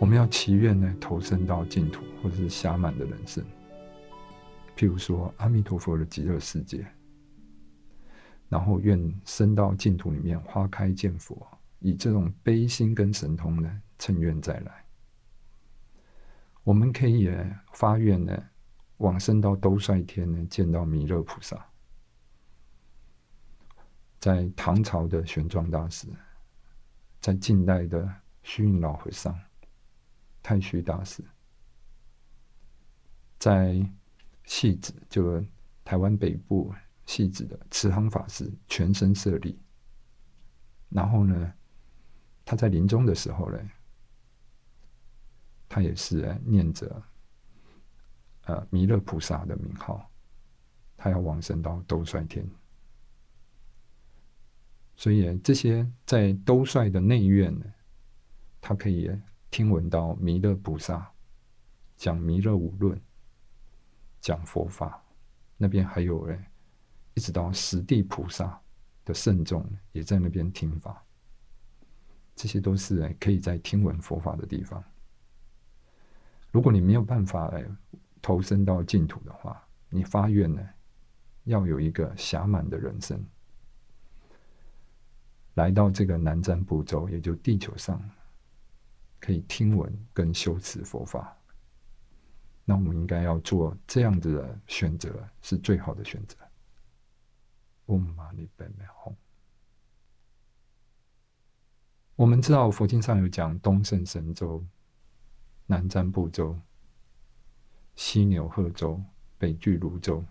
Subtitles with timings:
[0.00, 3.42] 我们要祈愿呢，投身到净土或者是暇满的人生。
[4.76, 6.84] 譬如说，阿弥陀佛的极乐世界，
[8.48, 11.46] 然后愿生到净土里面，花开见佛，
[11.78, 14.84] 以这种悲心跟神通呢，趁愿再来。
[16.64, 17.30] 我们可以
[17.72, 18.36] 发愿呢，
[18.96, 21.64] 往生到兜率天呢，见到弥勒菩萨。
[24.18, 26.08] 在唐朝的玄奘大师，
[27.20, 29.38] 在近代的虚云老和尚。
[30.44, 31.24] 太虚大师
[33.38, 33.82] 在
[34.44, 35.42] 戏子，就
[35.82, 36.70] 台湾北部
[37.06, 39.58] 戏子的慈航法师全身设立。
[40.90, 41.54] 然后呢，
[42.44, 43.58] 他在临终的时候呢，
[45.66, 47.02] 他也是念着
[48.42, 50.10] 呃弥勒菩萨的名号，
[50.94, 52.46] 他要往生到兜率天。
[54.94, 57.64] 所以这些在兜率的内院呢，
[58.60, 59.10] 他可以。
[59.54, 61.08] 听闻到弥勒菩萨
[61.96, 63.00] 讲弥勒五论，
[64.20, 65.00] 讲佛法，
[65.56, 66.50] 那边还有哎，
[67.14, 68.60] 一直到十地菩萨
[69.04, 71.00] 的圣众也在那边听法，
[72.34, 74.82] 这些都是哎可以在听闻佛法的地方。
[76.50, 77.64] 如果你没有办法哎
[78.20, 80.68] 投身到净土的话，你发愿呢，
[81.44, 83.24] 要有一个暇满的人生，
[85.54, 88.02] 来到这个南瞻部洲，也就地球上。
[89.24, 91.34] 可以听闻跟修持佛法，
[92.62, 96.36] 那我们应该要做这样子的选择，是最好的选择。
[97.86, 99.14] 嗡嘛呢叭咪吽。
[102.16, 104.62] 我们知道佛经上有讲东胜神州、
[105.64, 106.54] 南瞻部洲、
[107.96, 109.02] 西牛贺州、
[109.38, 110.22] 北俱泸州，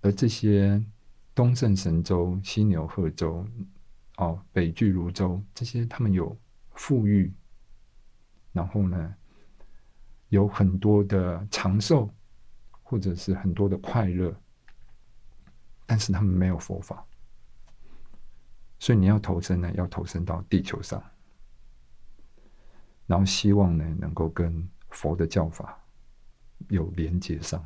[0.00, 0.82] 而这些
[1.34, 3.46] 东胜神州、西牛贺州、
[4.16, 6.34] 哦北俱泸州这些，他们有。
[6.78, 7.30] 富裕，
[8.52, 9.14] 然后呢，
[10.28, 12.08] 有很多的长寿，
[12.84, 14.32] 或者是很多的快乐，
[15.84, 17.04] 但是他们没有佛法，
[18.78, 21.02] 所以你要投身呢，要投身到地球上，
[23.06, 25.84] 然后希望呢，能够跟佛的教法
[26.68, 27.62] 有连接上，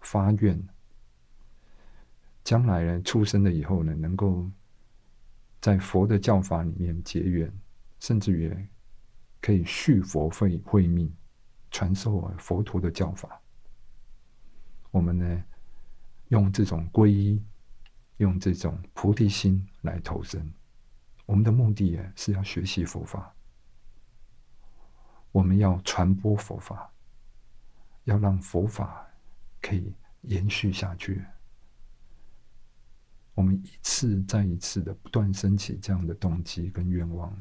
[0.00, 0.68] 发愿，
[2.44, 4.48] 将来呢，出生了以后呢，能够
[5.60, 7.52] 在佛的教法里面结缘。
[8.00, 8.52] 甚至于
[9.40, 11.14] 可以续佛会会命，
[11.70, 13.40] 传授佛陀的教法。
[14.90, 15.44] 我们呢，
[16.28, 17.40] 用这种皈依，
[18.16, 20.52] 用这种菩提心来投身。
[21.26, 23.32] 我们的目的是要学习佛法，
[25.30, 26.92] 我们要传播佛法，
[28.02, 29.06] 要让佛法
[29.60, 31.24] 可以延续下去。
[33.34, 37.32] 我们一次再一次的不断升起这样的动机跟愿望。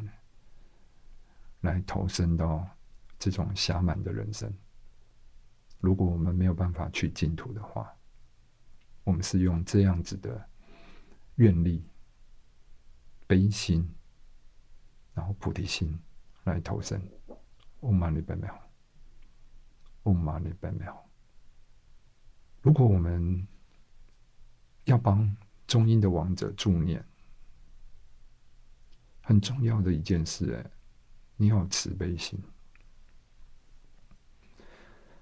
[1.62, 2.68] 来投身到
[3.18, 4.53] 这种暇满的人生。
[5.80, 7.94] 如果我们没有办法去净土的话，
[9.03, 10.50] 我们是用这样子的
[11.36, 11.84] 愿力、
[13.28, 13.90] 悲心，
[15.14, 15.97] 然后菩提心
[16.44, 17.02] 来投身。
[17.81, 18.59] 嗡嘛呢叭咪吽，
[20.03, 20.94] 嗡嘛呢叭咪吽。
[22.62, 23.47] 如果我们
[24.84, 25.34] 要帮
[25.66, 27.02] 中阴的王者助念，
[29.22, 30.78] 很重要的一件事，哎。
[31.41, 32.38] 你要慈悲心，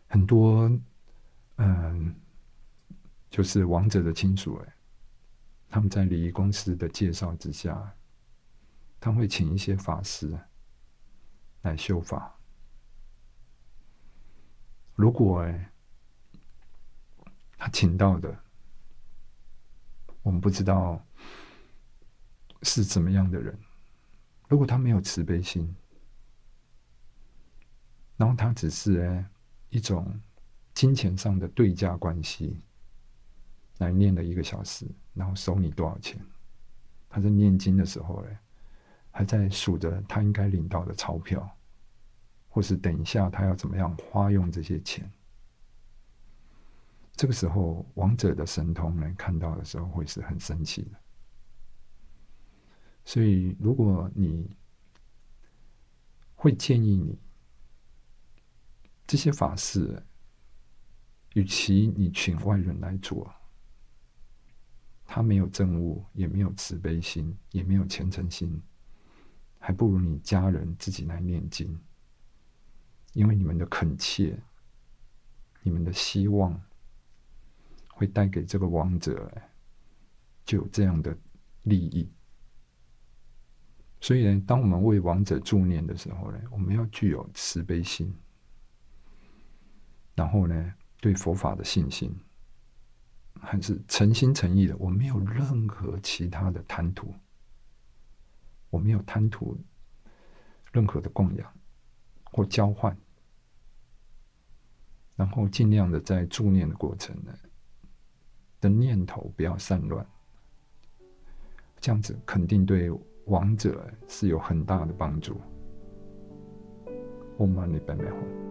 [0.08, 0.68] 很多，
[1.58, 2.16] 嗯，
[3.30, 4.76] 就是王者的亲属哎，
[5.70, 7.96] 他们在礼仪公司的介绍之下，
[9.00, 10.36] 他会请一些法师
[11.62, 12.36] 来修法。
[14.96, 15.72] 如果哎，
[17.60, 18.44] 他请到的，
[20.24, 21.00] 我们不知道
[22.64, 23.56] 是怎么样的人，
[24.50, 25.76] 如果他没有慈悲心。
[28.18, 29.26] 然后他只是哎
[29.70, 30.20] 一种
[30.74, 32.60] 金钱上的对价关系，
[33.78, 36.20] 来念了一个小时，然后收你多少钱？
[37.08, 38.40] 他在念经的时候哎，
[39.12, 41.48] 还在数着他应该领到的钞票，
[42.50, 45.08] 或是等一下他要怎么样花用这些钱。
[47.16, 51.00] 这个时候，王者的神通呢看到的时候，会是很生气的。
[53.06, 54.50] 所以，如果你
[56.36, 57.16] 会建议你。
[59.08, 60.04] 这些法事，
[61.34, 63.34] 与其你请外人来做，
[65.06, 68.62] 他没有正悟，也没有慈悲心，也没有虔诚心，
[69.58, 71.80] 还不如你家人自己来念经，
[73.14, 74.38] 因为你们的恳切，
[75.64, 76.62] 你们的希望，
[77.94, 79.32] 会带给这个王者
[80.44, 81.18] 就有这样的
[81.64, 82.12] 利益。
[84.02, 88.14] 所以呢，当我们为王者助念的时候呢，我们要具有慈悲心，
[90.18, 92.14] 然后呢，对佛法的信心，
[93.40, 94.76] 还是诚心诚意的。
[94.76, 97.16] 我没有任何其他的贪图，
[98.70, 99.58] 我没有贪图
[100.74, 101.54] 任何的供养
[102.26, 102.98] 或交换，
[105.16, 107.32] 然后尽量的在助念的过程呢，
[108.60, 110.06] 的念头不要散乱，
[111.80, 112.92] 这样子肯定对。
[113.28, 115.42] 王者是有很大的帮助。
[117.38, 118.47] 我们你拜拜。